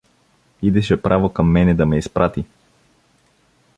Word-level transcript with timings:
Идеше 0.61 1.01
право 1.01 1.33
към 1.33 1.51
мене 1.51 1.73
да 1.73 1.85
ме 1.85 1.97
изпрати. 1.97 2.45